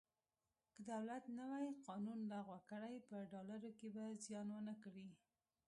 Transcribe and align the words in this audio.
که 0.73 0.81
دولت 0.91 1.23
نوی 1.39 1.65
قانون 1.87 2.19
لغوه 2.33 2.59
کړي 2.69 2.95
په 3.07 3.17
ډالرو 3.31 3.71
کې 3.79 3.87
به 3.95 4.03
زیان 4.23 4.47
ونه 4.51 4.75
کړي. 4.83 5.07